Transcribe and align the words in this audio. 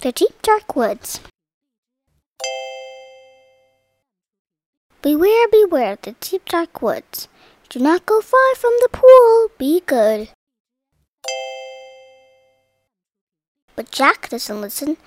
The 0.00 0.12
deep 0.12 0.42
dark 0.42 0.76
woods. 0.76 1.20
Beware, 5.00 5.48
beware, 5.48 5.96
the 6.02 6.12
deep 6.20 6.44
dark 6.44 6.82
woods. 6.82 7.28
Do 7.70 7.80
not 7.80 8.04
go 8.04 8.20
far 8.20 8.54
from 8.56 8.72
the 8.82 8.90
pool, 8.92 9.48
be 9.56 9.80
good. 9.86 10.28
But 13.74 13.90
Jack 13.90 14.28
doesn't 14.28 14.60
listen. 14.60 14.98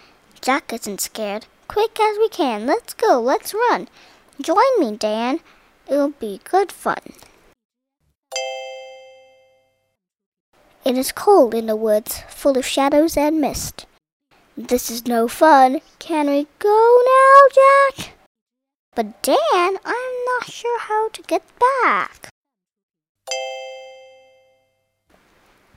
Jack 0.41 0.73
isn't 0.73 1.01
scared. 1.01 1.45
Quick 1.67 1.99
as 1.99 2.17
we 2.17 2.27
can, 2.27 2.65
let's 2.65 2.95
go, 2.95 3.21
let's 3.21 3.53
run. 3.53 3.87
Join 4.41 4.79
me, 4.79 4.97
Dan. 4.97 5.39
It'll 5.87 6.09
be 6.09 6.41
good 6.43 6.71
fun. 6.71 7.13
It 10.83 10.97
is 10.97 11.11
cold 11.11 11.53
in 11.53 11.67
the 11.67 11.75
woods, 11.75 12.21
full 12.29 12.57
of 12.57 12.65
shadows 12.65 13.15
and 13.15 13.39
mist. 13.39 13.85
This 14.59 14.91
is 14.91 15.07
no 15.07 15.29
fun. 15.29 15.79
Can 15.99 16.27
we 16.27 16.45
go 16.59 17.01
now, 17.07 17.47
Jack? 17.55 18.11
But 18.93 19.23
Dan, 19.23 19.77
I'm 19.85 20.15
not 20.25 20.51
sure 20.51 20.81
how 20.81 21.07
to 21.07 21.21
get 21.21 21.43
back. 21.81 22.27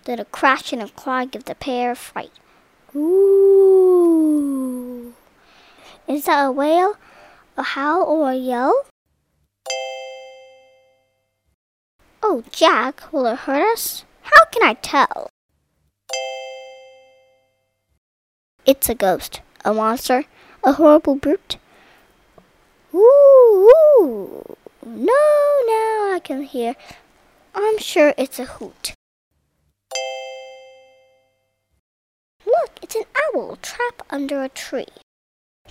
Then 0.02 0.18
a 0.18 0.24
crash 0.24 0.72
and 0.72 0.82
a 0.82 0.88
cry 0.88 1.26
give 1.26 1.44
the 1.44 1.54
pair 1.54 1.92
a 1.92 1.94
fright. 1.94 2.32
Ooh. 2.96 5.14
Is 6.08 6.24
that 6.24 6.46
a 6.46 6.50
wail, 6.50 6.96
a 7.56 7.62
howl, 7.62 8.02
or 8.02 8.32
a 8.32 8.34
yell? 8.34 8.86
Oh, 12.20 12.42
Jack, 12.50 13.12
will 13.12 13.26
it 13.26 13.46
hurt 13.46 13.62
us? 13.74 14.04
How 14.22 14.44
can 14.46 14.64
I 14.64 14.74
tell? 14.74 15.28
It's 18.64 18.88
a 18.88 18.94
ghost, 18.94 19.40
a 19.64 19.74
monster, 19.74 20.24
a 20.62 20.74
horrible 20.74 21.16
brute. 21.16 21.56
Ooh, 22.94 23.68
ooh. 23.98 24.56
no, 24.86 25.22
now 25.66 26.12
I 26.14 26.20
can 26.22 26.42
hear. 26.42 26.76
I'm 27.56 27.78
sure 27.78 28.14
it's 28.16 28.38
a 28.38 28.44
hoot. 28.44 28.94
Look, 32.46 32.70
it's 32.80 32.94
an 32.94 33.04
owl 33.34 33.58
trapped 33.62 34.02
under 34.10 34.44
a 34.44 34.48
tree. 34.48 34.86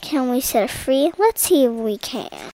Can 0.01 0.29
we 0.29 0.41
set 0.41 0.65
it 0.65 0.69
free? 0.71 1.13
Let's 1.17 1.43
see 1.43 1.63
if 1.63 1.71
we 1.71 1.97
can. 1.97 2.51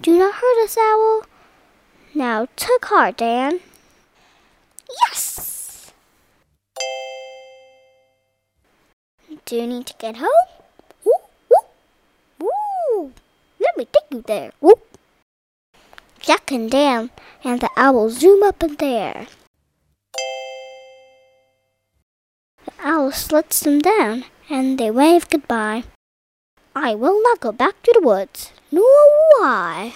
Do 0.00 0.16
not 0.16 0.34
hurt 0.34 0.64
us, 0.64 0.78
owl. 0.78 1.22
Now, 2.14 2.46
took 2.54 2.84
heart, 2.84 3.16
Dan. 3.16 3.60
Do 9.50 9.56
you 9.56 9.66
need 9.66 9.86
to 9.86 9.94
get 9.98 10.18
home? 10.18 10.46
Woo, 11.04 11.12
woo, 11.50 11.66
woo. 12.38 13.12
Let 13.58 13.76
me 13.76 13.84
take 13.84 14.06
you 14.12 14.22
there. 14.22 14.52
Woo. 14.60 14.78
Jack 16.20 16.52
and 16.52 16.70
Dan 16.70 17.10
and 17.42 17.60
the 17.60 17.68
owl 17.76 18.10
zoom 18.10 18.44
up 18.44 18.62
in 18.62 18.76
the 18.76 18.86
air. 18.86 19.26
The 22.64 22.72
owl 22.78 23.10
slits 23.10 23.58
them 23.58 23.80
down 23.80 24.26
and 24.48 24.78
they 24.78 24.92
wave 24.92 25.28
goodbye. 25.28 25.82
I 26.76 26.94
will 26.94 27.20
not 27.20 27.40
go 27.40 27.50
back 27.50 27.82
to 27.82 27.92
the 27.92 28.06
woods, 28.06 28.52
nor 28.70 28.84
will 28.84 29.42
I. 29.42 29.94